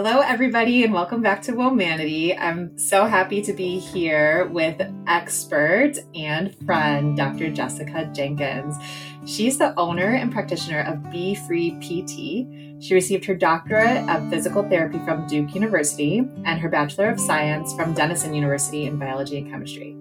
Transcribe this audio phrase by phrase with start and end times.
[0.00, 2.38] Hello, everybody, and welcome back to Womanity.
[2.38, 7.50] I'm so happy to be here with expert and friend Dr.
[7.50, 8.76] Jessica Jenkins.
[9.26, 12.80] She's the owner and practitioner of Be Free PT.
[12.80, 17.74] She received her doctorate of physical therapy from Duke University and her Bachelor of Science
[17.74, 19.96] from Denison University in biology and chemistry.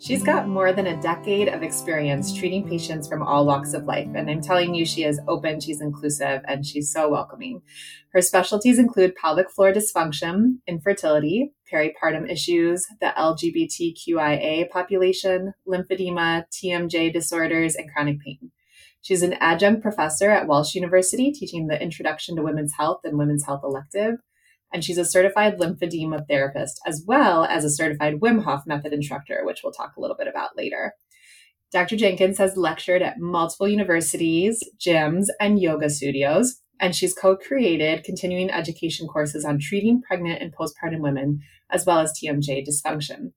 [0.00, 4.08] She's got more than a decade of experience treating patients from all walks of life.
[4.14, 7.62] And I'm telling you, she is open, she's inclusive, and she's so welcoming.
[8.12, 17.74] Her specialties include pelvic floor dysfunction, infertility, peripartum issues, the LGBTQIA population, lymphedema, TMJ disorders,
[17.74, 18.50] and chronic pain.
[19.00, 23.44] She's an adjunct professor at Walsh University teaching the Introduction to Women's Health and Women's
[23.44, 24.16] Health elective
[24.72, 29.42] and she's a certified lymphedema therapist as well as a certified Wim Hof method instructor,
[29.44, 30.94] which we'll talk a little bit about later.
[31.72, 31.96] Dr.
[31.96, 38.50] Jenkins has lectured at multiple universities, gyms, and yoga studios, and she's co created continuing
[38.50, 41.40] education courses on treating pregnant and postpartum women,
[41.70, 43.32] as well as TMJ dysfunction.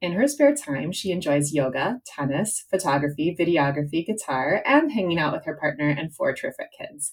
[0.00, 5.44] In her spare time, she enjoys yoga, tennis, photography, videography, guitar, and hanging out with
[5.44, 7.12] her partner and four terrific kids.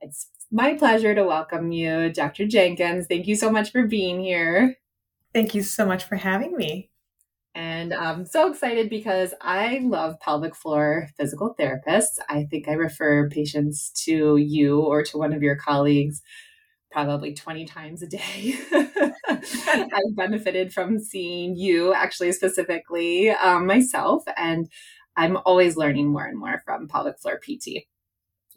[0.00, 2.46] It's my pleasure to welcome you, Dr.
[2.46, 3.06] Jenkins.
[3.06, 4.76] Thank you so much for being here.
[5.32, 6.90] Thank you so much for having me.
[7.54, 12.18] And I'm so excited because I love pelvic floor physical therapists.
[12.28, 16.20] I think I refer patients to you or to one of your colleagues
[16.90, 18.54] probably 20 times a day.
[19.28, 24.68] I've benefited from seeing you actually specifically um, myself, and
[25.16, 27.86] I'm always learning more and more from pelvic floor PT.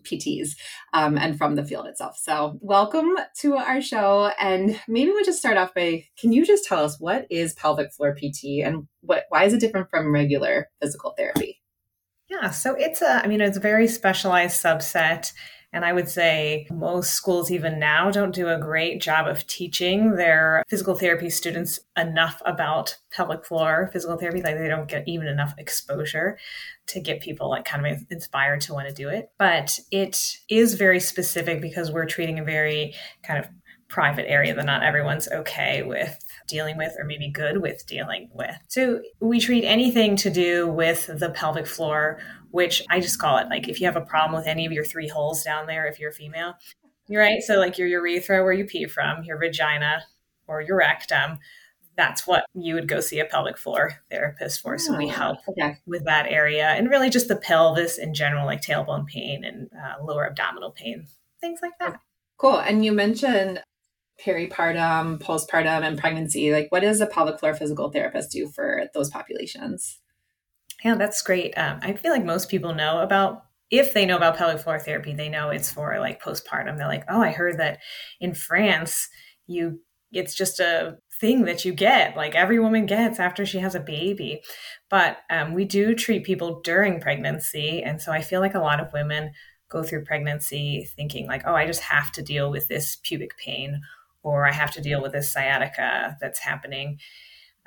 [0.05, 0.49] PTs
[0.93, 2.17] um, and from the field itself.
[2.17, 4.31] So, welcome to our show.
[4.39, 7.91] And maybe we'll just start off by can you just tell us what is pelvic
[7.93, 11.61] floor PT and what why is it different from regular physical therapy?
[12.29, 15.31] Yeah, so it's a, I mean, it's a very specialized subset.
[15.71, 20.15] And I would say most schools, even now, don't do a great job of teaching
[20.15, 24.41] their physical therapy students enough about pelvic floor physical therapy.
[24.41, 26.37] Like they don't get even enough exposure
[26.87, 29.29] to get people like kind of inspired to want to do it.
[29.37, 33.49] But it is very specific because we're treating a very kind of
[33.87, 38.55] private area that not everyone's okay with dealing with or maybe good with dealing with.
[38.67, 42.19] So we treat anything to do with the pelvic floor
[42.55, 44.85] which I just call it like if you have a problem with any of your
[44.85, 46.53] three holes down there, if you're female,
[47.09, 47.43] right.
[47.43, 50.03] So like your urethra where you pee from, your vagina
[50.47, 51.39] or your rectum,
[51.97, 54.77] that's what you would go see a pelvic floor therapist for.
[54.77, 55.77] So we oh, help okay.
[55.85, 60.03] with that area and really just the pelvis in general, like tailbone pain and uh,
[60.03, 61.07] lower abdominal pain,
[61.41, 61.99] things like that.
[62.37, 62.59] Cool.
[62.59, 63.61] And you mentioned
[64.23, 66.51] peripartum, postpartum, and pregnancy.
[66.51, 69.99] Like, what does a pelvic floor physical therapist do for those populations?
[70.83, 71.57] Yeah, that's great.
[71.57, 75.13] Um, I feel like most people know about if they know about pelvic floor therapy,
[75.13, 76.77] they know it's for like postpartum.
[76.77, 77.79] They're like, oh, I heard that
[78.19, 79.09] in France,
[79.47, 79.79] you
[80.11, 83.79] it's just a thing that you get, like every woman gets after she has a
[83.79, 84.43] baby.
[84.89, 88.79] But um, we do treat people during pregnancy, and so I feel like a lot
[88.79, 89.31] of women
[89.67, 93.81] go through pregnancy thinking like, oh, I just have to deal with this pubic pain,
[94.21, 96.99] or I have to deal with this sciatica that's happening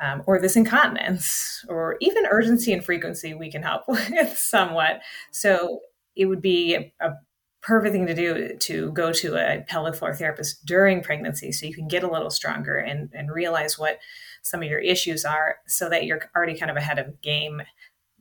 [0.01, 5.01] um, or this incontinence, or even urgency and frequency, we can help with somewhat.
[5.33, 5.81] So
[6.15, 7.15] it would be a, a
[7.61, 11.75] perfect thing to do to go to a pelvic floor therapist during pregnancy so you
[11.75, 13.99] can get a little stronger and, and realize what
[14.43, 17.63] some of your issues are so that you're already kind of ahead of game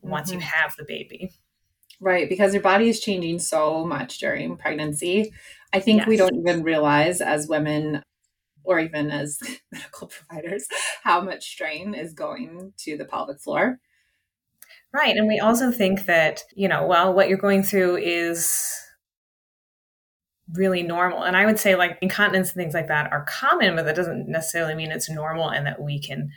[0.02, 0.40] once mm-hmm.
[0.40, 1.32] you have the baby.
[2.00, 5.34] Right, because your body is changing so much during pregnancy.
[5.74, 6.08] I think yes.
[6.08, 8.04] we don't even realize as women
[8.68, 9.40] or even as
[9.72, 10.68] medical providers,
[11.04, 13.80] how much strain is going to the pelvic floor.
[14.94, 15.16] Right.
[15.16, 18.70] And we also think that, you know, well, what you're going through is
[20.54, 21.24] really normal.
[21.24, 24.28] And I would say like incontinence and things like that are common, but that doesn't
[24.28, 26.32] necessarily mean it's normal and that we can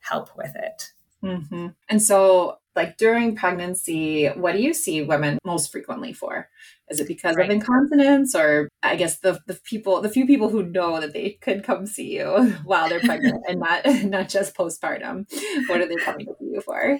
[0.00, 0.92] help with it.
[1.22, 1.68] Mm-hmm.
[1.88, 6.50] And so, like during pregnancy, what do you see women most frequently for?
[6.90, 7.48] Is it because right.
[7.48, 11.38] of incontinence, or I guess the the people, the few people who know that they
[11.40, 15.26] could come see you while they're pregnant and not not just postpartum?
[15.68, 16.98] What are they coming to see you for?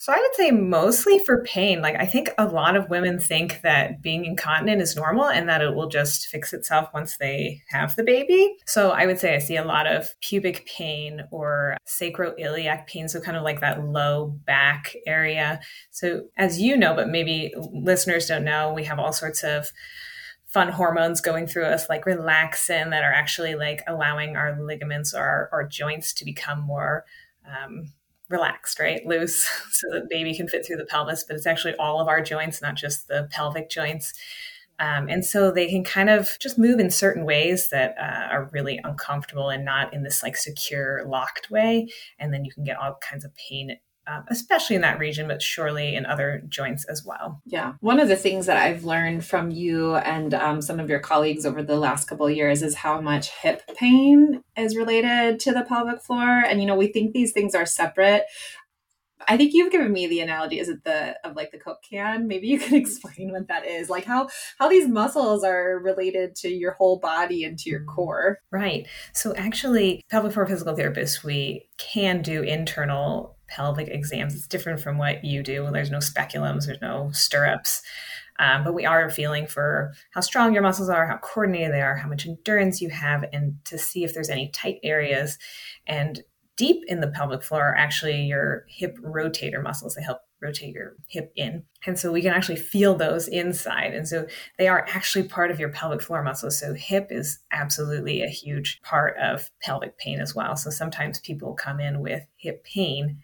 [0.00, 1.82] So I would say mostly for pain.
[1.82, 5.60] Like I think a lot of women think that being incontinent is normal and that
[5.60, 8.56] it will just fix itself once they have the baby.
[8.64, 13.20] So I would say I see a lot of pubic pain or sacroiliac pain, so
[13.20, 15.60] kind of like that low back area.
[15.90, 19.70] So as you know, but maybe listeners don't know, we have all sorts of
[20.46, 25.20] fun hormones going through us like relaxin that are actually like allowing our ligaments or
[25.20, 27.04] our, our joints to become more
[27.46, 27.92] um,
[28.30, 29.04] relaxed, right?
[29.04, 32.22] Loose so that baby can fit through the pelvis, but it's actually all of our
[32.22, 34.14] joints, not just the pelvic joints.
[34.78, 38.48] Um, and so they can kind of just move in certain ways that uh, are
[38.50, 41.88] really uncomfortable and not in this like secure, locked way.
[42.18, 43.76] And then you can get all kinds of pain
[44.10, 47.40] um, especially in that region, but surely in other joints as well.
[47.46, 47.74] Yeah.
[47.80, 51.46] One of the things that I've learned from you and um, some of your colleagues
[51.46, 55.62] over the last couple of years is how much hip pain is related to the
[55.62, 56.28] pelvic floor.
[56.28, 58.24] And, you know, we think these things are separate.
[59.28, 62.26] I think you've given me the analogy is it the of like the Coke can.
[62.26, 63.90] Maybe you can explain what that is.
[63.90, 64.28] Like how
[64.58, 68.38] how these muscles are related to your whole body and to your core.
[68.50, 68.86] Right.
[69.12, 74.34] So actually pelvic floor physical therapists we can do internal pelvic exams.
[74.34, 75.68] It's different from what you do.
[75.70, 77.82] There's no speculums, there's no stirrups.
[78.38, 81.96] Um, but we are feeling for how strong your muscles are, how coordinated they are,
[81.96, 85.38] how much endurance you have, and to see if there's any tight areas.
[85.86, 86.22] And
[86.56, 89.94] deep in the pelvic floor are actually your hip rotator muscles.
[89.94, 91.64] They help rotate your hip in.
[91.86, 93.94] And so we can actually feel those inside.
[93.94, 94.26] And so
[94.58, 96.58] they are actually part of your pelvic floor muscles.
[96.58, 100.56] So hip is absolutely a huge part of pelvic pain as well.
[100.56, 103.18] So sometimes people come in with hip pain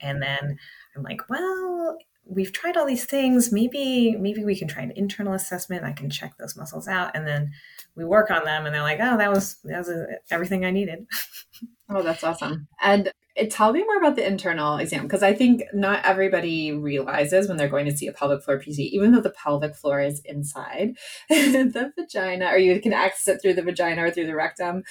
[0.00, 0.58] and then
[0.96, 3.52] I'm like, well, we've tried all these things.
[3.52, 5.84] Maybe, maybe we can try an internal assessment.
[5.84, 7.14] I can check those muscles out.
[7.14, 7.52] And then
[7.94, 10.70] we work on them and they're like, oh, that was, that was a, everything I
[10.70, 11.06] needed.
[11.90, 12.68] oh, that's awesome.
[12.82, 17.48] And it, tell me more about the internal exam because I think not everybody realizes
[17.48, 20.20] when they're going to see a pelvic floor PT, even though the pelvic floor is
[20.24, 20.94] inside
[21.28, 24.84] the vagina, or you can access it through the vagina or through the rectum.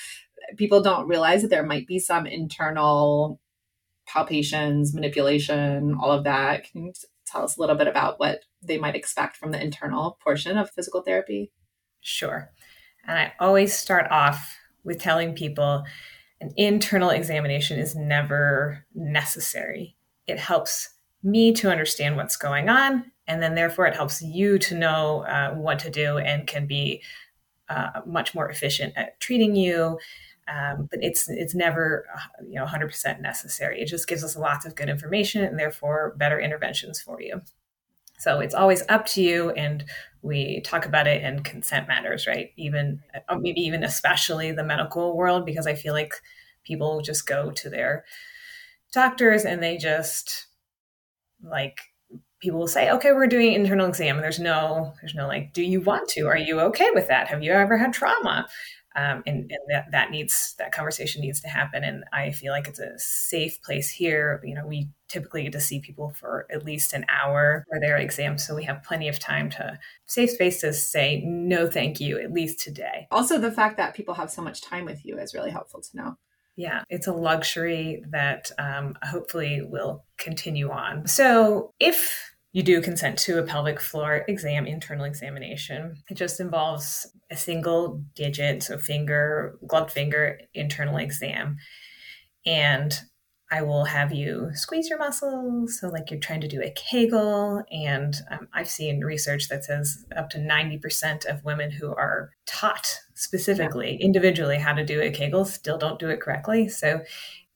[0.57, 3.39] People don't realize that there might be some internal
[4.07, 6.69] palpations, manipulation, all of that.
[6.69, 6.93] Can you
[7.25, 10.69] tell us a little bit about what they might expect from the internal portion of
[10.69, 11.51] physical therapy?
[12.01, 12.51] Sure.
[13.07, 15.83] And I always start off with telling people
[16.41, 19.95] an internal examination is never necessary.
[20.27, 20.89] It helps
[21.23, 25.53] me to understand what's going on, and then therefore it helps you to know uh,
[25.53, 27.01] what to do and can be
[27.69, 29.97] uh, much more efficient at treating you
[30.47, 32.05] um, but it's it's never
[32.45, 33.81] you know 100% necessary.
[33.81, 37.41] It just gives us lots of good information and therefore better interventions for you.
[38.19, 39.83] So it's always up to you and
[40.21, 42.51] we talk about it and consent matters right?
[42.57, 46.13] Even uh, maybe even especially the medical world because i feel like
[46.63, 48.05] people just go to their
[48.93, 50.47] doctors and they just
[51.43, 51.79] like
[52.39, 54.17] people will say okay we're doing internal exam.
[54.17, 56.27] And there's no there's no like do you want to?
[56.27, 57.27] Are you okay with that?
[57.27, 58.47] Have you ever had trauma
[58.95, 61.83] um, and, and that, that needs that conversation needs to happen.
[61.83, 64.41] And i feel like it's a safe place here.
[64.43, 67.97] You know we typically get to see people for at least an hour for their
[67.97, 72.19] exam so we have plenty of time to safe space to say no thank you
[72.19, 73.07] at least today.
[73.11, 75.97] Also the fact that people have so much time with you is really helpful to
[75.97, 76.17] know.
[76.55, 81.07] Yeah, it's a luxury that um, hopefully will continue on.
[81.07, 85.95] So, if you do consent to a pelvic floor exam, internal examination.
[86.07, 91.57] It just involves a single digit, so finger, gloved finger internal exam.
[92.45, 92.93] And
[93.51, 95.79] I will have you squeeze your muscles.
[95.79, 97.63] So, like you're trying to do a Kegel.
[97.71, 102.99] And um, I've seen research that says up to 90% of women who are taught
[103.15, 104.05] specifically, yeah.
[104.05, 106.67] individually, how to do a Kegel still don't do it correctly.
[106.67, 107.01] So,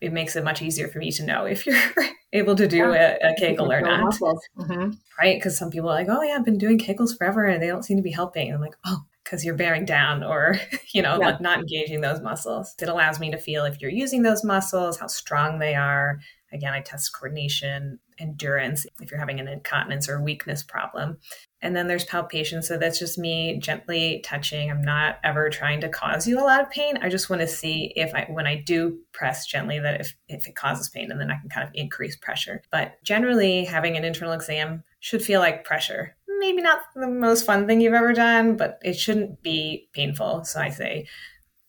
[0.01, 1.81] it makes it much easier for me to know if you're
[2.33, 3.17] able to do yeah.
[3.23, 4.13] a, a Kegel or not.
[4.13, 4.91] Mm-hmm.
[5.19, 5.37] Right?
[5.37, 7.83] Because some people are like, oh, yeah, I've been doing Kegels forever and they don't
[7.83, 8.47] seem to be helping.
[8.47, 10.59] And I'm like, oh, because you're bearing down or,
[10.93, 11.37] you know, yeah.
[11.39, 12.75] not engaging those muscles.
[12.81, 16.19] It allows me to feel if you're using those muscles, how strong they are.
[16.53, 21.17] Again, I test coordination, endurance, if you're having an incontinence or weakness problem.
[21.61, 22.61] And then there's palpation.
[22.61, 24.69] So that's just me gently touching.
[24.69, 26.97] I'm not ever trying to cause you a lot of pain.
[27.01, 30.47] I just want to see if I, when I do press gently, that if, if
[30.47, 32.61] it causes pain, and then I can kind of increase pressure.
[32.71, 36.15] But generally, having an internal exam should feel like pressure.
[36.39, 40.43] Maybe not the most fun thing you've ever done, but it shouldn't be painful.
[40.43, 41.07] So I say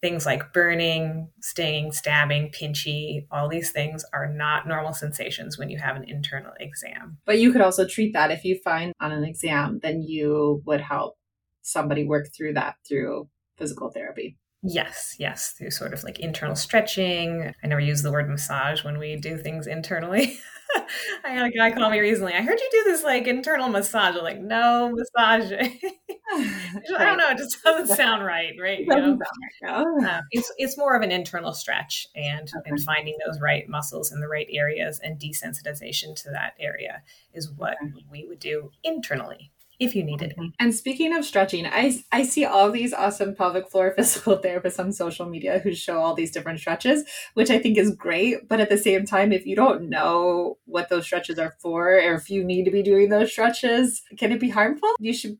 [0.00, 5.78] things like burning, stinging, stabbing, pinchy, all these things are not normal sensations when you
[5.78, 7.18] have an internal exam.
[7.26, 10.80] But you could also treat that if you find on an exam, then you would
[10.80, 11.16] help
[11.62, 14.36] somebody work through that through physical therapy.
[14.62, 17.52] Yes, yes, through sort of like internal stretching.
[17.62, 20.38] I never use the word massage when we do things internally.
[21.24, 22.34] I had a guy call me recently.
[22.34, 24.16] I heard you do this like internal massage.
[24.16, 25.52] I'm like, no massage.
[26.32, 27.30] I don't know.
[27.30, 28.80] It just doesn't sound right, right?
[28.80, 29.18] You know?
[29.66, 32.70] uh, it's it's more of an internal stretch and okay.
[32.70, 37.50] and finding those right muscles in the right areas and desensitization to that area is
[37.50, 38.04] what okay.
[38.10, 40.52] we would do internally if you needed it.
[40.58, 44.92] And speaking of stretching, I I see all these awesome pelvic floor physical therapists on
[44.92, 47.04] social media who show all these different stretches,
[47.34, 48.48] which I think is great.
[48.48, 52.14] But at the same time, if you don't know what those stretches are for, or
[52.14, 54.90] if you need to be doing those stretches, can it be harmful?
[54.98, 55.38] You should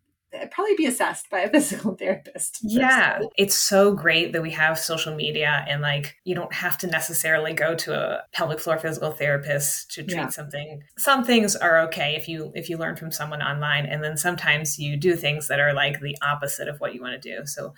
[0.51, 2.61] probably be assessed by a physical therapist.
[2.63, 6.87] Yeah, it's so great that we have social media and like you don't have to
[6.87, 10.29] necessarily go to a pelvic floor physical therapist to treat yeah.
[10.29, 10.83] something.
[10.97, 14.79] Some things are okay if you if you learn from someone online and then sometimes
[14.79, 17.47] you do things that are like the opposite of what you want to do.
[17.47, 17.75] So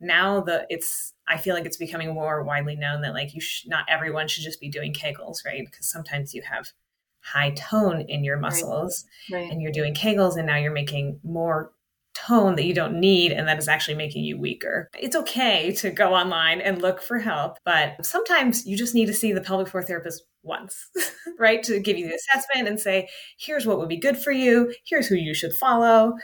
[0.00, 3.64] now the it's I feel like it's becoming more widely known that like you sh-
[3.66, 5.64] not everyone should just be doing Kegels, right?
[5.64, 6.70] Because sometimes you have
[7.24, 9.38] high tone in your muscles right.
[9.38, 9.50] Right.
[9.50, 11.72] and you're doing Kegels and now you're making more
[12.14, 14.88] tone that you don't need and that is actually making you weaker.
[14.98, 19.14] It's okay to go online and look for help, but sometimes you just need to
[19.14, 20.90] see the pelvic floor therapist once,
[21.38, 21.62] right?
[21.64, 25.06] To give you the assessment and say, here's what would be good for you, here's
[25.06, 26.14] who you should follow.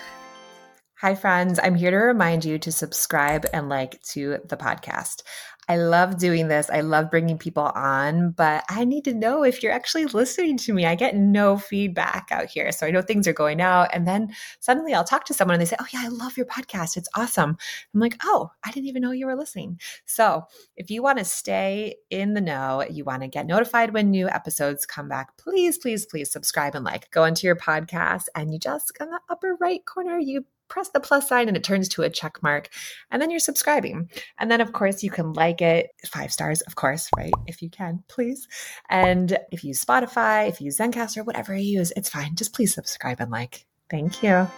[1.01, 1.59] Hi, friends.
[1.63, 5.23] I'm here to remind you to subscribe and like to the podcast.
[5.67, 6.69] I love doing this.
[6.69, 10.75] I love bringing people on, but I need to know if you're actually listening to
[10.75, 10.85] me.
[10.85, 12.71] I get no feedback out here.
[12.71, 13.89] So I know things are going out.
[13.95, 16.45] And then suddenly I'll talk to someone and they say, Oh, yeah, I love your
[16.45, 16.99] podcast.
[16.99, 17.57] It's awesome.
[17.95, 19.81] I'm like, Oh, I didn't even know you were listening.
[20.05, 20.45] So
[20.77, 24.29] if you want to stay in the know, you want to get notified when new
[24.29, 27.11] episodes come back, please, please, please subscribe and like.
[27.11, 31.01] Go into your podcast and you just in the upper right corner, you press the
[31.01, 32.71] plus sign and it turns to a check mark
[33.11, 34.09] and then you're subscribing.
[34.39, 35.91] And then of course you can like it.
[36.07, 37.35] Five stars of course right?
[37.47, 38.49] If you can please.
[38.89, 42.37] And if you use spotify if you use zencastr whatever you use it's fine.
[42.37, 43.67] Just please subscribe and like.
[43.91, 44.49] Thank you.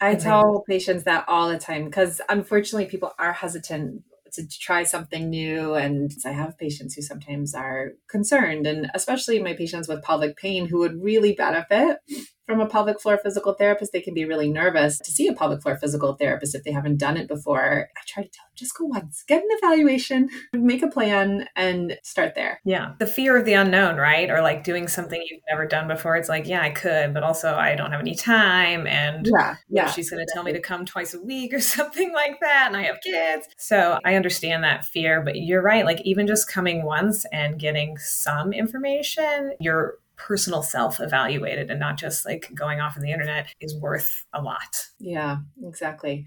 [0.00, 4.02] I tell patients that all the time because unfortunately people are hesitant
[4.32, 5.74] to try something new.
[5.74, 10.66] And I have patients who sometimes are concerned, and especially my patients with pelvic pain
[10.66, 11.98] who would really benefit
[12.46, 15.62] from a pelvic floor physical therapist, they can be really nervous to see a pelvic
[15.62, 17.88] floor physical therapist if they haven't done it before.
[17.96, 21.98] I try to tell them just go once, get an evaluation, make a plan, and
[22.02, 22.60] start there.
[22.64, 22.94] Yeah.
[22.98, 24.30] The fear of the unknown, right?
[24.30, 26.16] Or like doing something you've never done before.
[26.16, 28.86] It's like, yeah, I could, but also I don't have any time.
[28.86, 29.90] And yeah, yeah.
[29.90, 32.64] she's going to tell me to come twice a week or something like that.
[32.68, 33.48] And I have kids.
[33.56, 35.84] So I understand that fear, but you're right.
[35.84, 41.98] Like even just coming once and getting some information, you're personal self evaluated and not
[41.98, 44.88] just like going off on the internet is worth a lot.
[44.98, 46.26] Yeah, exactly.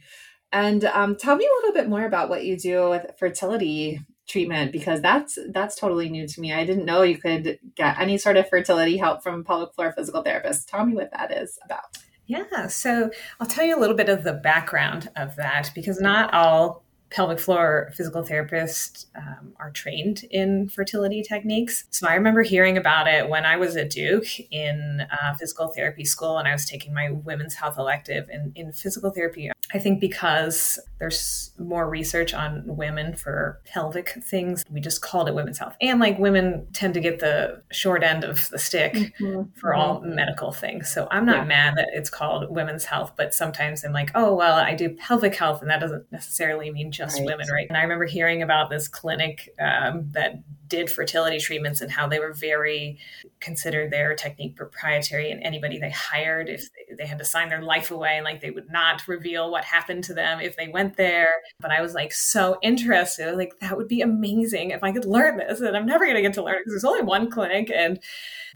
[0.52, 4.72] And um, tell me a little bit more about what you do with fertility treatment
[4.72, 6.54] because that's that's totally new to me.
[6.54, 10.24] I didn't know you could get any sort of fertility help from pelvic floor physical
[10.24, 10.68] therapist.
[10.68, 11.98] Tell me what that is about.
[12.28, 16.34] Yeah, so I'll tell you a little bit of the background of that because not
[16.34, 16.85] all
[17.16, 21.86] pelvic floor physical therapists um, are trained in fertility techniques.
[21.90, 26.04] So I remember hearing about it when I was at Duke in uh, physical therapy
[26.04, 28.28] school and I was taking my women's health elective.
[28.30, 34.64] And in physical therapy, I think because there's more research on women for pelvic things,
[34.70, 35.76] we just called it women's health.
[35.82, 39.44] And like women tend to get the short end of the stick mm-hmm.
[39.60, 40.16] for all mm-hmm.
[40.16, 40.90] medical things.
[40.90, 41.46] So I'm not yeah.
[41.46, 45.36] mad that it's called women's health, but sometimes I'm like, oh, well, I do pelvic
[45.36, 47.26] health, and that doesn't necessarily mean just right.
[47.26, 47.68] women, right?
[47.68, 52.20] And I remember hearing about this clinic um, that did fertility treatments and how they
[52.20, 52.98] were very
[53.40, 57.62] considered their technique proprietary and anybody they hired if they, they had to sign their
[57.62, 60.85] life away and like they would not reveal what happened to them if they went
[60.96, 65.06] there but i was like so interested like that would be amazing if i could
[65.06, 67.30] learn this and i'm never going to get to learn it because there's only one
[67.30, 68.00] clinic and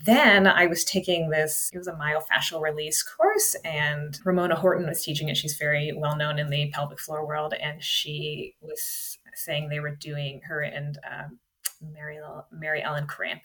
[0.05, 5.03] then I was taking this, it was a myofascial release course, and Ramona Horton was
[5.03, 5.35] teaching it.
[5.35, 9.95] She's very well known in the pelvic floor world, and she was saying they were
[9.95, 11.39] doing her and um,
[11.81, 12.19] Mary,
[12.51, 13.41] Mary Ellen Cramp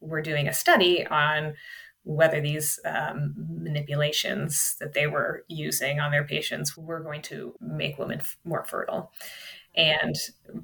[0.00, 1.54] were doing a study on
[2.04, 7.98] whether these um, manipulations that they were using on their patients were going to make
[7.98, 9.12] women f- more fertile.
[9.74, 10.14] And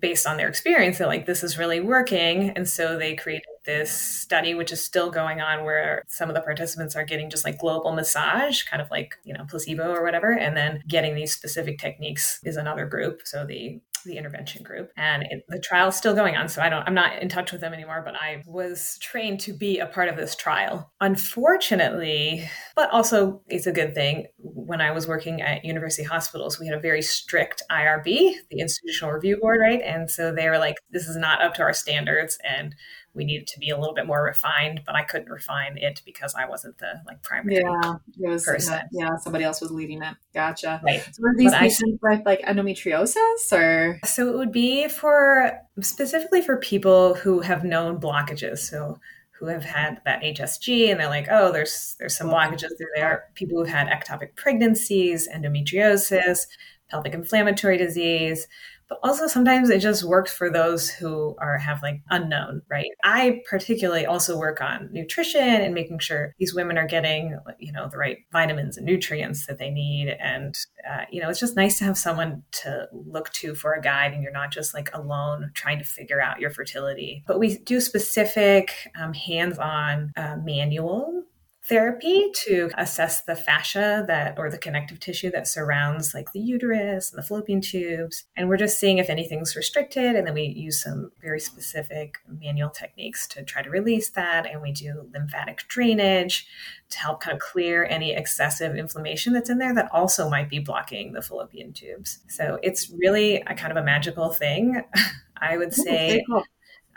[0.01, 2.51] based on their experience, they're like, this is really working.
[2.51, 6.43] And so they created this study, which is still going on, where some of the
[6.43, 10.33] participants are getting just like global massage, kind of like, you know, placebo or whatever.
[10.33, 13.23] And then getting these specific techniques is another group.
[13.25, 16.69] So the the intervention group and it, the trial is still going on so i
[16.69, 19.87] don't i'm not in touch with them anymore but i was trained to be a
[19.87, 20.91] part of this trial.
[21.01, 26.67] Unfortunately but also it's a good thing when i was working at university hospitals we
[26.67, 29.81] had a very strict irb the institutional review board right?
[29.83, 32.75] And so they were like this is not up to our standards and
[33.15, 36.35] we needed to be a little bit more refined, but I couldn't refine it because
[36.35, 38.81] I wasn't the like primary yeah, it was, uh, person.
[38.93, 40.15] yeah, somebody else was leading it.
[40.35, 40.81] Gotcha.
[40.85, 41.03] Right.
[41.13, 43.99] So were these but patients I, with like endometriosis or?
[44.05, 48.59] So it would be for specifically for people who have known blockages.
[48.59, 48.99] So
[49.39, 53.25] who have had that HSG and they're like, oh, there's there's some blockages there.
[53.35, 56.47] People who've had ectopic pregnancies, endometriosis,
[56.91, 58.49] pelvic inflammatory disease,
[58.89, 62.91] but also sometimes it just works for those who are have like unknown, right?
[63.05, 67.89] I particularly also work on nutrition and making sure these women are getting, you know,
[67.89, 70.09] the right vitamins and nutrients that they need.
[70.09, 73.81] And, uh, you know, it's just nice to have someone to look to for a
[73.81, 77.25] guide and you're not just like alone trying to figure out your fertility.
[77.27, 81.25] But we do specific um, hands on uh, manual
[81.69, 87.11] therapy to assess the fascia that or the connective tissue that surrounds like the uterus
[87.11, 88.25] and the fallopian tubes.
[88.37, 92.71] And we're just seeing if anything's restricted and then we use some very specific manual
[92.71, 94.47] techniques to try to release that.
[94.47, 96.47] And we do lymphatic drainage
[96.91, 100.59] to help kind of clear any excessive inflammation that's in there that also might be
[100.59, 102.21] blocking the fallopian tubes.
[102.29, 104.83] So it's really a kind of a magical thing
[105.41, 106.43] i would oh, say cool.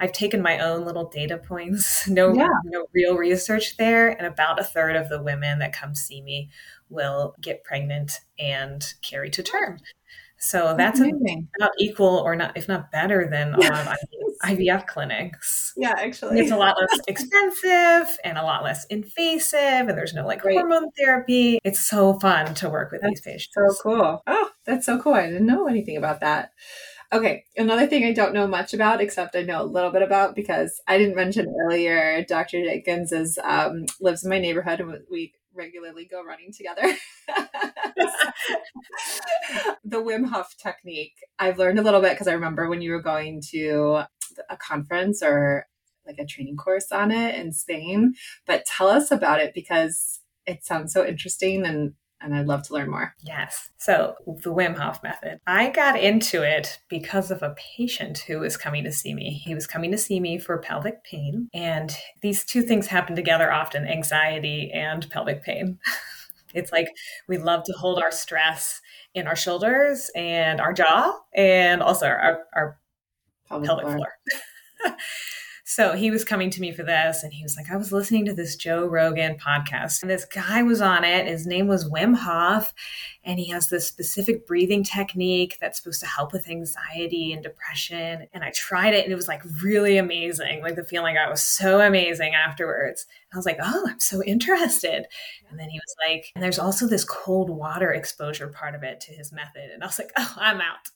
[0.01, 2.47] I've taken my own little data points, no, yeah.
[2.65, 4.09] no real research there.
[4.09, 6.49] And about a third of the women that come see me
[6.89, 9.77] will get pregnant and carry to term.
[10.43, 13.97] So that's about equal or not, if not better than a lot of
[14.43, 15.71] IVF clinics.
[15.77, 16.39] Yeah, actually.
[16.39, 20.89] It's a lot less expensive and a lot less invasive, and there's no like hormone
[20.97, 21.59] therapy.
[21.63, 23.53] It's so fun to work with that's these patients.
[23.53, 24.23] So cool.
[24.25, 25.13] Oh, that's so cool.
[25.13, 26.53] I didn't know anything about that.
[27.13, 30.33] Okay, another thing I don't know much about, except I know a little bit about
[30.33, 32.23] because I didn't mention earlier.
[32.23, 32.63] Dr.
[32.63, 36.81] Jenkins is um, lives in my neighborhood, and we regularly go running together.
[39.83, 43.01] the Wim Hof technique, I've learned a little bit because I remember when you were
[43.01, 44.03] going to
[44.49, 45.67] a conference or
[46.07, 48.13] like a training course on it in Spain.
[48.47, 52.73] But tell us about it because it sounds so interesting and and I'd love to
[52.73, 53.15] learn more.
[53.21, 53.69] Yes.
[53.77, 55.39] So, the Wim Hof method.
[55.47, 59.41] I got into it because of a patient who was coming to see me.
[59.43, 63.51] He was coming to see me for pelvic pain, and these two things happen together
[63.51, 65.79] often anxiety and pelvic pain.
[66.53, 66.89] it's like
[67.27, 68.81] we love to hold our stress
[69.13, 72.79] in our shoulders and our jaw and also our, our
[73.47, 74.13] pelvic, pelvic floor.
[74.81, 74.97] floor.
[75.73, 78.25] So he was coming to me for this, and he was like, I was listening
[78.25, 81.27] to this Joe Rogan podcast, and this guy was on it.
[81.27, 82.73] His name was Wim Hof,
[83.23, 88.27] and he has this specific breathing technique that's supposed to help with anxiety and depression.
[88.33, 90.61] And I tried it, and it was like really amazing.
[90.61, 93.05] Like the feeling I was so amazing afterwards.
[93.33, 95.05] I was like, oh, I'm so interested.
[95.49, 98.99] And then he was like, and there's also this cold water exposure part of it
[98.99, 99.71] to his method.
[99.73, 100.89] And I was like, oh, I'm out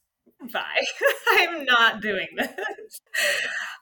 [0.52, 0.86] bye.
[1.32, 3.02] I'm not doing this.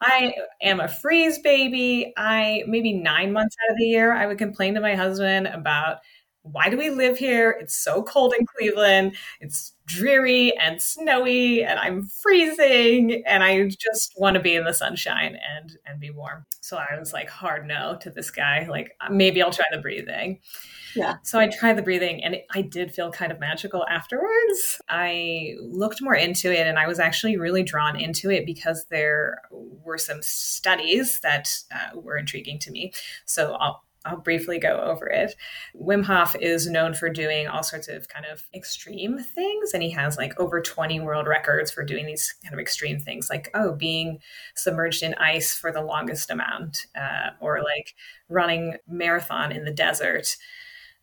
[0.01, 2.13] I am a freeze baby.
[2.17, 5.97] I maybe nine months out of the year, I would complain to my husband about
[6.43, 7.57] why do we live here?
[7.59, 9.15] It's so cold in Cleveland.
[9.39, 14.73] It's dreary and snowy and I'm freezing and I just want to be in the
[14.73, 16.45] sunshine and and be warm.
[16.61, 18.67] So I was like hard no to this guy.
[18.69, 20.39] Like maybe I'll try the breathing.
[20.95, 21.15] Yeah.
[21.23, 24.81] So I tried the breathing and it, I did feel kind of magical afterwards.
[24.89, 29.41] I looked more into it and I was actually really drawn into it because there
[29.51, 32.93] were some studies that uh, were intriguing to me.
[33.25, 35.35] So I'll I'll briefly go over it.
[35.75, 39.91] Wim Hof is known for doing all sorts of kind of extreme things, and he
[39.91, 43.73] has like over 20 world records for doing these kind of extreme things, like, oh,
[43.73, 44.19] being
[44.55, 47.95] submerged in ice for the longest amount, uh, or like
[48.29, 50.35] running marathon in the desert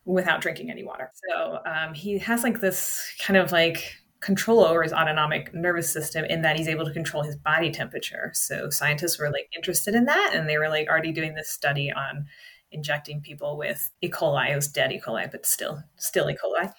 [0.04, 1.10] without drinking any water.
[1.28, 6.24] So um, he has like this kind of like control over his autonomic nervous system
[6.26, 8.30] in that he's able to control his body temperature.
[8.34, 11.90] So scientists were like interested in that and they were like already doing this study
[11.90, 12.26] on
[12.72, 14.08] injecting people with E.
[14.08, 14.50] coli.
[14.50, 15.00] It was dead E.
[15.04, 16.36] coli, but still still E.
[16.42, 16.72] coli.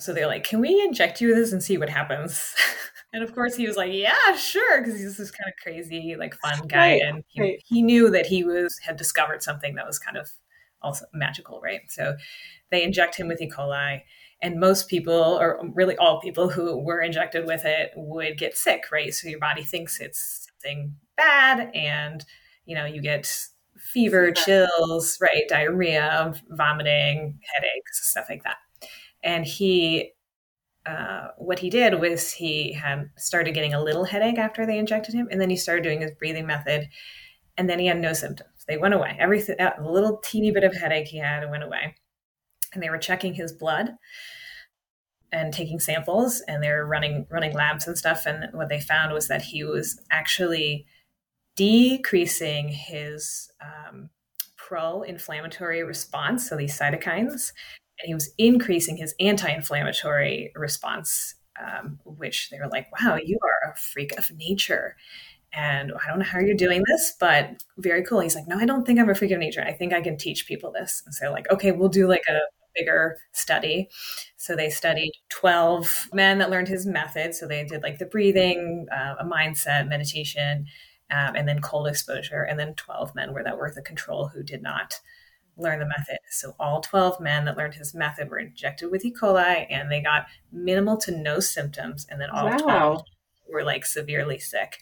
[0.00, 2.54] So they're like, "Can we inject you with this and see what happens?"
[3.12, 6.34] and of course, he was like, "Yeah, sure," because he's this kind of crazy, like
[6.34, 7.62] fun guy, right, and he, right.
[7.66, 10.30] he knew that he was had discovered something that was kind of
[10.82, 11.80] also magical, right?
[11.88, 12.16] So
[12.70, 13.50] they inject him with E.
[13.50, 14.02] coli.
[14.42, 18.84] And most people, or really all people who were injected with it, would get sick,
[18.92, 19.14] right?
[19.14, 22.24] So your body thinks it's something bad, and
[22.66, 23.32] you know you get
[23.94, 25.48] fever, chills, right?
[25.48, 28.56] Diarrhea, vomiting, headaches, stuff like that.
[29.22, 30.10] And he,
[30.84, 35.14] uh, what he did was he had started getting a little headache after they injected
[35.14, 36.88] him, and then he started doing his breathing method,
[37.56, 38.50] and then he had no symptoms.
[38.66, 39.16] They went away.
[39.18, 41.94] Everything, a little teeny bit of headache he had went away.
[42.72, 43.90] And they were checking his blood
[45.34, 49.12] and taking samples and they were running running labs and stuff and what they found
[49.12, 50.86] was that he was actually
[51.56, 54.10] decreasing his um,
[54.56, 57.52] pro-inflammatory response so these cytokines
[58.00, 63.70] and he was increasing his anti-inflammatory response um, which they were like wow you are
[63.70, 64.96] a freak of nature
[65.54, 68.20] and I don't know how you're doing this, but very cool.
[68.20, 69.62] He's like, no, I don't think I'm a freak of nature.
[69.62, 71.02] I think I can teach people this.
[71.06, 72.40] And so like, okay, we'll do like a
[72.74, 73.88] bigger study.
[74.36, 77.34] So they studied 12 men that learned his method.
[77.34, 80.66] So they did like the breathing, uh, a mindset, meditation,
[81.10, 82.42] um, and then cold exposure.
[82.42, 85.00] And then 12 men were that were the control who did not
[85.56, 86.18] learn the method.
[86.30, 89.12] So all 12 men that learned his method were injected with E.
[89.12, 92.06] coli and they got minimal to no symptoms.
[92.10, 92.56] And then all wow.
[92.56, 93.02] 12
[93.48, 94.78] were like severely sick.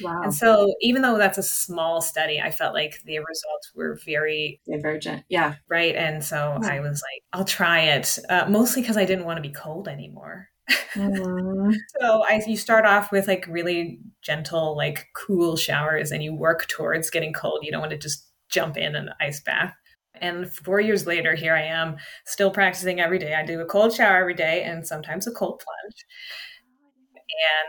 [0.00, 0.22] Wow.
[0.22, 4.60] And so, even though that's a small study, I felt like the results were very
[4.66, 5.24] divergent.
[5.28, 5.54] Yeah.
[5.68, 5.94] Right.
[5.94, 9.48] And so I was like, I'll try it, uh, mostly because I didn't want to
[9.48, 10.48] be cold anymore.
[10.94, 11.72] Mm-hmm.
[12.00, 16.66] so I, you start off with like really gentle, like cool showers, and you work
[16.68, 17.60] towards getting cold.
[17.62, 19.74] You don't want to just jump in an ice bath.
[20.20, 23.34] And four years later, here I am still practicing every day.
[23.34, 26.04] I do a cold shower every day and sometimes a cold plunge.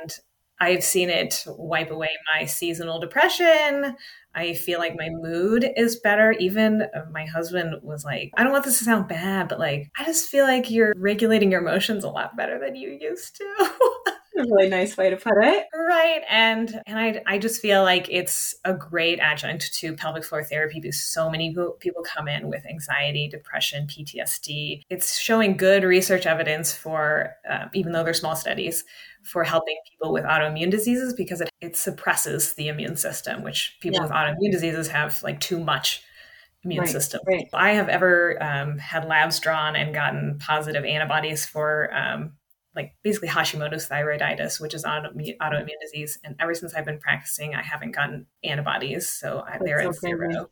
[0.01, 0.11] And
[0.59, 3.95] I've seen it wipe away my seasonal depression.
[4.33, 6.31] I feel like my mood is better.
[6.33, 9.89] Even uh, my husband was like, I don't want this to sound bad, but like,
[9.97, 13.71] I just feel like you're regulating your emotions a lot better than you used to.
[14.37, 15.67] a really nice way to put it.
[15.73, 16.21] Right.
[16.29, 20.79] And and I I just feel like it's a great adjunct to pelvic floor therapy
[20.79, 24.81] because so many people come in with anxiety, depression, PTSD.
[24.89, 28.83] It's showing good research evidence for, uh, even though they're small studies,
[29.23, 33.99] for helping people with autoimmune diseases because it, it suppresses the immune system, which people
[33.99, 34.03] yeah.
[34.03, 36.03] with autoimmune diseases have like too much
[36.63, 37.21] immune right, system.
[37.25, 37.47] Right.
[37.53, 42.33] I have ever um, had labs drawn and gotten positive antibodies for um,
[42.75, 46.19] like basically Hashimoto's thyroiditis, which is autoimmune, autoimmune disease.
[46.23, 49.07] And ever since I've been practicing, I haven't gotten antibodies.
[49.09, 50.49] So I, they're at zero.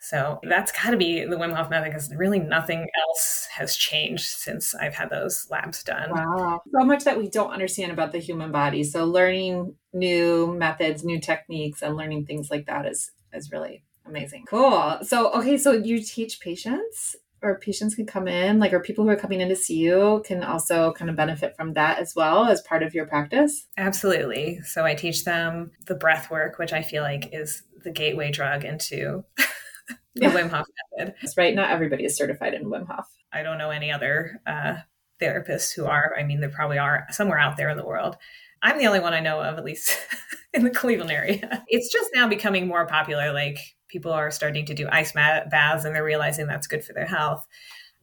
[0.00, 4.26] So that's got to be the Wim Hof method because really nothing else has changed
[4.26, 6.10] since I've had those labs done.
[6.10, 6.62] Wow.
[6.72, 8.84] So much that we don't understand about the human body.
[8.84, 14.44] So learning new methods, new techniques, and learning things like that is is really amazing.
[14.48, 14.98] Cool.
[15.02, 19.10] So okay, so you teach patients or patients can come in, like, or people who
[19.10, 22.46] are coming in to see you can also kind of benefit from that as well
[22.46, 23.66] as part of your practice?
[23.76, 24.60] Absolutely.
[24.62, 28.64] So I teach them the breath work, which I feel like is the gateway drug
[28.64, 30.30] into the yeah.
[30.30, 30.66] Wim Hof
[30.98, 31.14] method.
[31.22, 31.54] That's right.
[31.54, 33.06] Not everybody is certified in Wim Hof.
[33.32, 34.76] I don't know any other uh,
[35.20, 36.14] therapists who are.
[36.18, 38.16] I mean, there probably are somewhere out there in the world.
[38.62, 39.96] I'm the only one I know of, at least
[40.54, 41.64] in the Cleveland area.
[41.68, 43.32] It's just now becoming more popular.
[43.32, 47.06] Like people are starting to do ice baths and they're realizing that's good for their
[47.06, 47.46] health.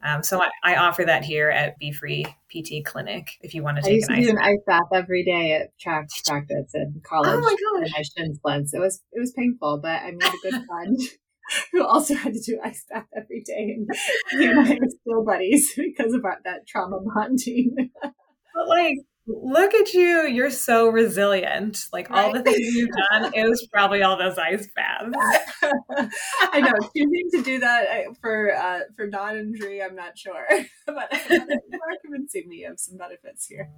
[0.03, 3.77] Um, so I, I, offer that here at Be Free PT Clinic if you want
[3.77, 6.09] to take I used an to ice do an ice bath every day at track
[6.25, 7.29] practice in college.
[7.31, 7.91] Oh my gosh!
[7.95, 8.73] my shin splints.
[8.73, 10.99] It was it was painful, but I made a good friend
[11.71, 13.89] who also had to do ice bath every day, and
[14.31, 17.75] he and I are still buddies because of our, that trauma bonding.
[18.01, 21.87] but like look at you you're so resilient.
[21.91, 22.25] Like right.
[22.25, 25.15] all the things you've done it was probably all those ice baths.
[26.51, 30.45] I know choosing to do that uh, for uh, for non-injury i'm not sure.
[30.85, 33.69] But you are convincing me of some benefits here.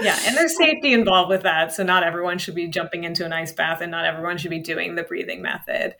[0.00, 3.32] Yeah and there's safety involved with that so not everyone should be jumping into an
[3.32, 5.94] ice bath and not everyone should be doing the breathing method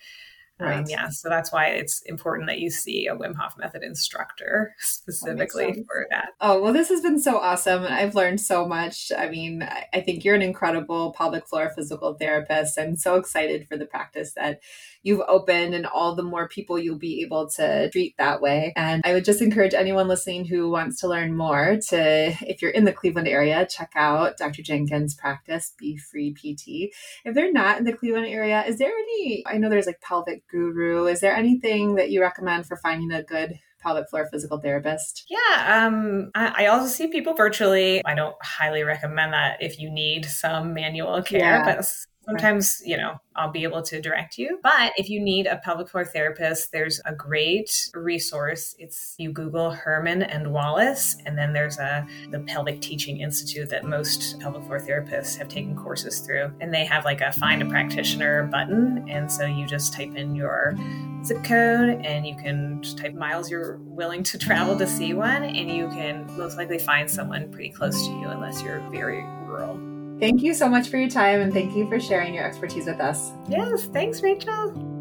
[0.58, 0.78] right.
[0.78, 4.74] Um, yeah, so that's why it's important that you see a Wim Hof method instructor
[4.78, 6.30] specifically that for that.
[6.40, 7.84] Oh, well, this has been so awesome.
[7.84, 9.10] I've learned so much.
[9.16, 12.78] I mean, I think you're an incredible pelvic floor physical therapist.
[12.78, 14.60] I'm so excited for the practice that
[15.04, 18.72] you've opened and all the more people you'll be able to treat that way.
[18.74, 22.70] And I would just encourage anyone listening who wants to learn more to, if you're
[22.70, 24.62] in the Cleveland area, check out Dr.
[24.62, 26.92] Jenkins' practice, Be Free PT.
[27.24, 30.48] If they're not in the Cleveland area, is there any, I know there's like pelvic
[30.48, 31.06] guru.
[31.06, 35.26] Is there anything that you recommend for finding a good pelvic floor physical therapist?
[35.28, 38.02] Yeah, um, I, I, also see people virtually.
[38.04, 41.76] I don't highly recommend that if you need some manual care, yeah.
[41.76, 41.84] but
[42.24, 45.88] sometimes you know i'll be able to direct you but if you need a pelvic
[45.88, 48.74] floor therapist there's a great resource.
[48.78, 53.84] It's you google herman and wallace and then there's a the pelvic teaching institute that
[53.84, 57.66] most pelvic floor therapists have taken courses through and they have like a find a
[57.66, 60.74] practitioner button and so you just type in your
[61.24, 65.70] zip code and you can type miles you're willing to travel to see one and
[65.70, 70.42] you can most likely find someone pretty close to you unless you're very rural Thank
[70.42, 73.32] you so much for your time and thank you for sharing your expertise with us.
[73.48, 74.93] Yes, thanks, Rachel.